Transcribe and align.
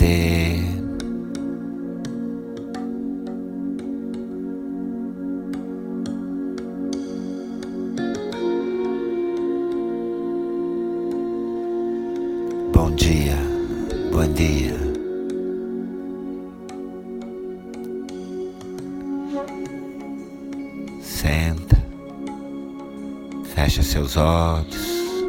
Namastê. 0.00 0.60
Bom 12.72 12.90
dia, 12.96 13.36
bom 14.10 14.26
dia. 14.32 14.80
Senta, 21.02 21.76
fecha 23.54 23.82
seus 23.82 24.16
olhos, 24.16 25.26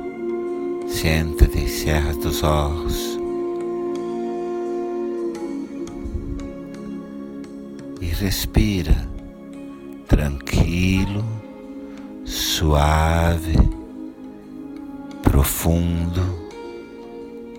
senta-te 0.87 1.59
e 1.59 1.67
cerra 1.67 2.13
os 2.13 2.43
olhos. 2.43 3.20
Respira. 8.21 9.09
Tranquilo, 10.07 11.23
suave, 12.23 13.55
profundo 15.23 16.21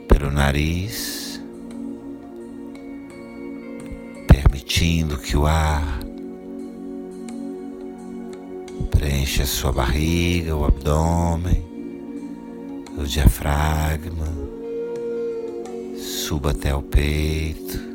pelo 0.06 0.30
nariz, 0.30 1.42
permitindo 4.28 5.18
que 5.18 5.36
o 5.36 5.46
ar 5.46 6.00
preencha 8.90 9.46
sua 9.46 9.72
barriga, 9.72 10.54
o 10.54 10.64
abdômen, 10.64 11.64
o 12.98 13.04
diafragma, 13.04 14.28
suba 15.96 16.50
até 16.50 16.74
o 16.74 16.82
peito 16.82 17.91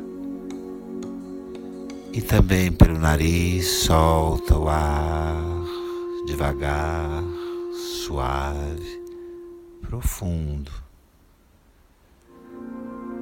e 2.18 2.20
também 2.20 2.72
pelo 2.72 2.98
nariz 2.98 3.84
solta 3.84 4.58
o 4.58 4.68
ar 4.68 5.36
devagar, 6.26 7.22
suave, 7.72 9.04
profundo. 9.82 10.72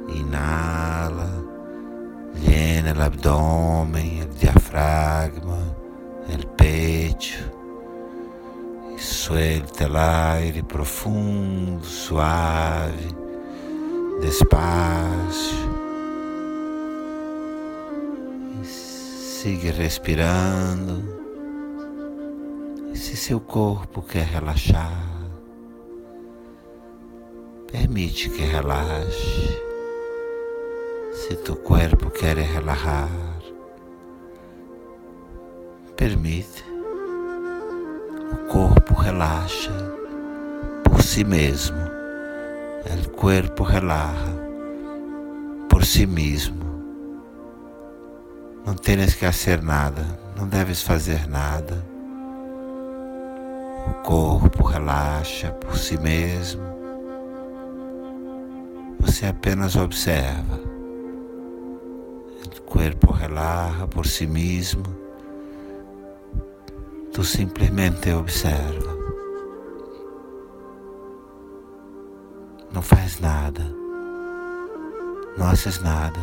Inhala, 0.08 1.44
llena 2.36 2.92
el 2.92 3.02
abdomen, 3.02 4.22
el 4.22 4.30
diafragma, 4.30 5.76
el 6.30 6.46
pecho. 6.56 7.52
E 8.96 8.98
suelta 8.98 9.84
el 9.84 9.96
aire 9.96 10.62
profundo, 10.62 11.84
suave, 11.84 13.14
despacio. 14.22 15.85
Siga 19.46 19.70
respirando. 19.70 21.04
Se 22.96 23.16
seu 23.16 23.38
corpo 23.38 24.02
quer 24.02 24.26
relaxar, 24.26 24.90
permite 27.70 28.28
que 28.28 28.42
relaxe. 28.42 29.62
Se 31.12 31.36
tu 31.36 31.54
cuerpo 31.54 32.10
quer 32.10 32.38
relajar, 32.38 33.08
permite. 35.94 36.64
O 38.32 38.48
corpo 38.48 38.94
relaxa 38.94 39.70
por 40.82 41.00
si 41.04 41.22
mesmo. 41.22 41.78
O 43.06 43.10
corpo 43.10 43.62
relaja 43.62 44.34
por 45.68 45.84
si 45.84 46.04
mesmo. 46.04 46.75
Não 48.66 48.74
tens 48.74 49.14
que 49.14 49.24
fazer 49.24 49.62
nada, 49.62 50.04
não 50.36 50.48
deves 50.48 50.82
fazer 50.82 51.28
nada. 51.28 51.86
O 53.88 54.02
corpo 54.02 54.64
relaxa 54.64 55.52
por 55.52 55.78
si 55.78 55.96
mesmo. 55.96 56.64
Você 58.98 59.26
apenas 59.26 59.76
observa. 59.76 60.58
O 62.58 62.62
corpo 62.62 63.12
relaja 63.12 63.86
por 63.86 64.04
si 64.04 64.26
mesmo. 64.26 64.82
Tu 67.12 67.22
simplesmente 67.22 68.10
observa. 68.10 68.98
Não 72.72 72.82
faz 72.82 73.20
nada. 73.20 73.62
Não 75.38 75.50
haces 75.50 75.80
nada. 75.80 76.18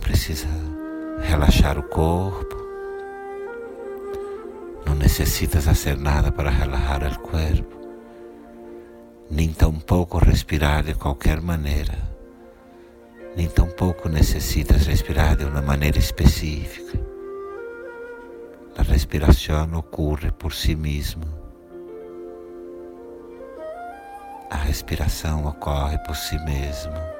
Precisa 0.00 0.48
relaxar 1.20 1.78
o 1.78 1.82
corpo. 1.82 2.56
Não 4.86 4.94
necessitas 4.94 5.64
fazer 5.64 5.96
nada 5.98 6.32
para 6.32 6.50
relajar 6.50 7.04
o 7.04 7.18
corpo, 7.20 7.76
nem 9.30 9.52
tampouco 9.52 10.18
respirar 10.18 10.82
de 10.82 10.94
qualquer 10.94 11.40
maneira, 11.40 11.98
nem 13.36 13.48
tampouco 13.48 14.08
necessitas 14.08 14.86
respirar 14.86 15.36
de 15.36 15.44
uma 15.44 15.60
maneira 15.60 15.98
específica. 15.98 16.98
A 18.78 18.82
respiração 18.82 19.72
ocorre 19.74 20.30
por 20.32 20.54
si 20.54 20.74
mesma. 20.74 21.26
A 24.50 24.56
respiração 24.56 25.46
ocorre 25.46 25.98
por 25.98 26.16
si 26.16 26.38
mesma. 26.38 27.17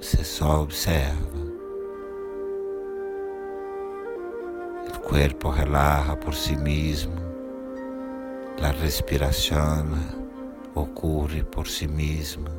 Você 0.00 0.24
só 0.24 0.62
observa. 0.62 1.38
O 4.96 4.98
corpo 5.00 5.50
relaja 5.50 6.16
por 6.16 6.34
si 6.34 6.56
mesmo. 6.56 7.14
A 8.62 8.68
respiração 8.68 9.86
ocorre 10.74 11.44
por 11.44 11.66
si 11.66 11.86
mesma. 11.86 12.50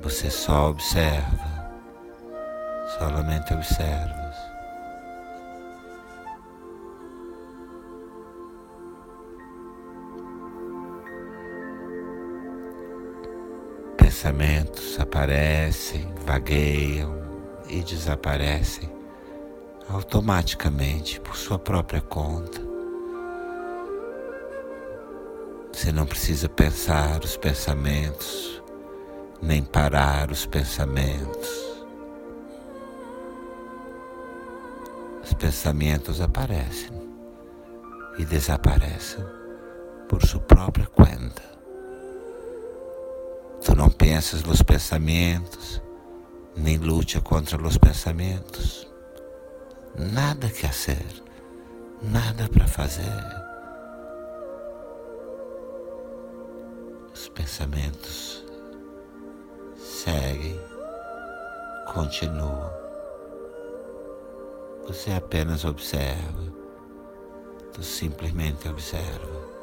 Você 0.00 0.28
só 0.28 0.70
observa, 0.70 1.72
solamente 2.98 3.54
observas. 3.54 4.36
Pensamentos 14.24 14.98
aparecem, 14.98 16.10
vagueiam 16.24 17.14
e 17.68 17.82
desaparecem 17.82 18.90
automaticamente 19.86 21.20
por 21.20 21.36
sua 21.36 21.58
própria 21.58 22.00
conta. 22.00 22.58
Você 25.70 25.92
não 25.92 26.06
precisa 26.06 26.48
pensar 26.48 27.22
os 27.22 27.36
pensamentos, 27.36 28.62
nem 29.42 29.62
parar 29.62 30.30
os 30.30 30.46
pensamentos. 30.46 31.84
Os 35.22 35.34
pensamentos 35.34 36.22
aparecem 36.22 36.90
e 38.16 38.24
desaparecem 38.24 39.22
por 40.08 40.22
sua 40.22 40.40
própria 40.40 40.86
conta. 40.86 41.03
Pensas 44.14 44.44
nos 44.44 44.62
pensamentos, 44.62 45.82
nem 46.54 46.78
luta 46.78 47.20
contra 47.20 47.60
os 47.60 47.76
pensamentos. 47.76 48.86
Nada 49.98 50.48
que 50.48 50.68
fazer, 50.68 51.04
nada 52.00 52.48
para 52.48 52.64
fazer. 52.68 53.02
Os 57.12 57.28
pensamentos 57.30 58.44
seguem, 59.76 60.60
continuam. 61.92 62.70
Você 64.86 65.10
apenas 65.10 65.64
observa, 65.64 66.52
tu 67.72 67.82
simplesmente 67.82 68.68
observa. 68.68 69.53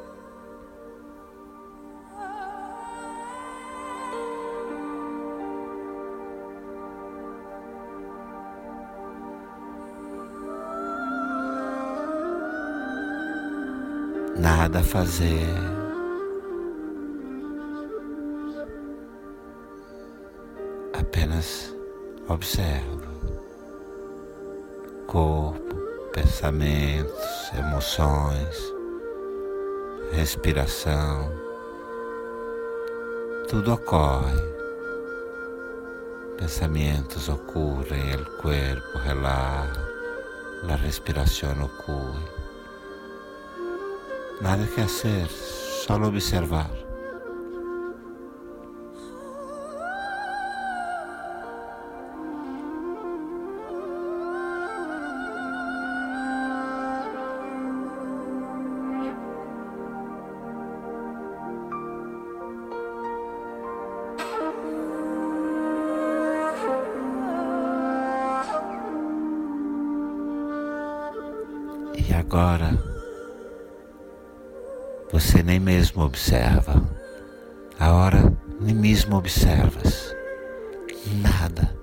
Nada 14.36 14.80
a 14.80 14.82
fazer. 14.82 15.82
apenas 21.12 21.74
observa 22.28 23.12
corpo, 25.06 25.76
pensamentos, 26.12 27.50
emoções, 27.58 28.74
respiração, 30.12 31.30
tudo 33.48 33.74
ocorre. 33.74 34.52
Pensamientos 36.38 37.28
ocurren, 37.28 38.08
el 38.08 38.26
cuerpo 38.40 38.98
relaja, 39.04 39.86
la 40.62 40.76
respiración 40.76 41.60
ocurre. 41.60 42.41
Nada 44.42 44.66
que 44.66 44.80
hacer, 44.80 45.28
solo 45.28 46.08
observar. 46.08 46.68
E 71.94 72.12
agora 72.12 73.01
você 75.12 75.42
nem 75.42 75.60
mesmo 75.60 76.02
observa. 76.02 76.82
A 77.78 77.92
hora 77.92 78.36
nem 78.60 78.74
mesmo 78.74 79.16
observas. 79.16 80.14
Nada, 81.20 81.76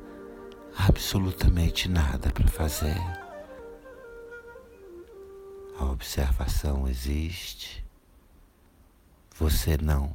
absolutamente 0.76 1.88
nada 1.88 2.32
para 2.32 2.48
fazer. 2.48 2.98
A 5.78 5.86
observação 5.86 6.88
existe, 6.88 7.86
você 9.38 9.78
não. 9.78 10.14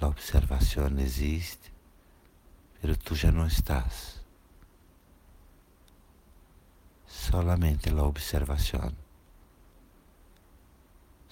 A 0.00 0.08
observação 0.08 0.90
existe, 0.98 1.72
pero 2.80 2.96
tu 2.96 3.14
já 3.14 3.30
não 3.30 3.46
estás. 3.46 4.20
solamente 7.30 7.88
a 7.90 8.02
observação. 8.02 8.92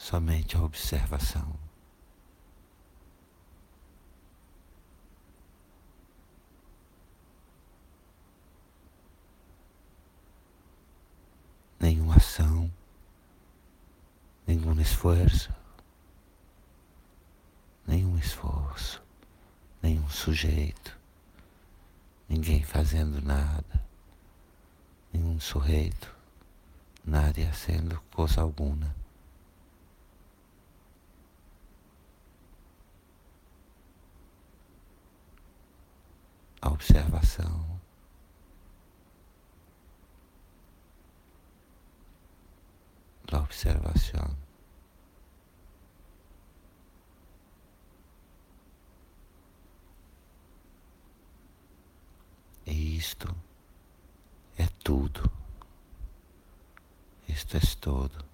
Somente 0.09 0.57
a 0.57 0.63
observação. 0.63 1.55
Nenhuma 11.79 12.17
ação, 12.17 12.73
nenhum 14.47 14.81
esforço, 14.81 15.53
nenhum 17.87 18.17
esforço, 18.17 19.03
nenhum 19.83 20.09
sujeito, 20.09 20.99
ninguém 22.27 22.63
fazendo 22.63 23.21
nada 23.21 23.85
nenhum 25.13 25.39
sujeito, 25.39 26.17
nadie 27.05 27.45
haciendo 27.45 28.01
cosa 28.11 28.41
alguna. 28.41 28.97
A 36.61 36.68
observação. 36.79 37.81
La 43.33 43.41
observação. 43.41 44.37
E 52.65 52.97
isto 52.97 53.35
tudo. 54.85 55.31
Isto 57.29 57.57
é 57.57 57.61
todo. 57.81 58.25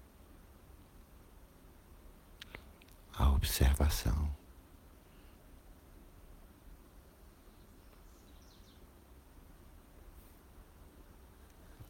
A 3.17 3.29
observação. 3.31 4.34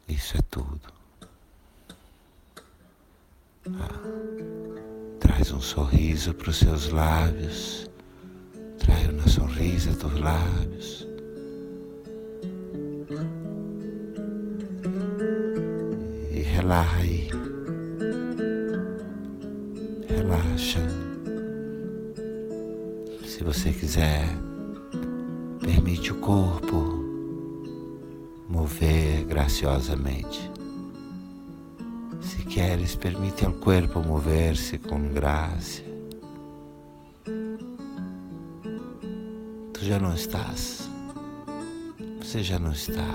Isso 0.07 0.38
é 0.38 0.42
tudo. 0.50 0.94
Ah, 3.68 5.19
traz 5.19 5.52
um 5.52 5.62
sorriso 5.62 6.34
para 6.34 6.50
os 6.50 6.57
seus 6.57 6.90
lábios. 6.90 7.90
Traz 8.80 9.10
uma 9.10 9.28
sorrisa 9.28 9.92
dos 9.92 10.19
lábios. 10.19 11.06
relaxa 16.56 16.98
aí. 16.98 17.30
Relaxa. 20.07 20.80
Se 23.25 23.44
você 23.44 23.72
quiser, 23.72 24.28
permite 25.62 26.12
o 26.12 26.16
corpo 26.16 27.05
mover 28.56 29.25
graciosamente. 29.25 30.50
Se 32.22 32.38
queres, 32.46 32.96
permite 32.96 33.46
ao 33.46 33.52
corpo 33.52 34.00
mover-se 34.00 34.78
com 34.78 35.10
graça. 35.10 35.84
Tu 39.74 39.84
já 39.84 40.00
não 40.00 40.16
estás. 40.16 40.90
Você 42.22 42.42
já 42.42 42.57
não 42.57 42.71
está. 42.71 43.14